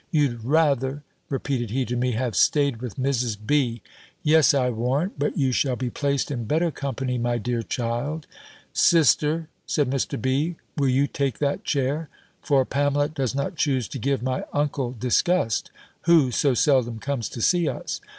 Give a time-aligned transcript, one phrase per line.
[0.09, 3.37] You'd rather," repeated he to me, "have staid with Mrs.
[3.45, 3.83] B.!
[4.23, 8.25] Yes, I warrant But you shall be placed in better company, my dear child."
[8.73, 10.19] "Sister," said Mr.
[10.19, 12.09] B., "will you take that chair;
[12.41, 15.69] for Pamela does not choose to give my uncle disgust,
[16.05, 18.01] who so seldom comes to see us."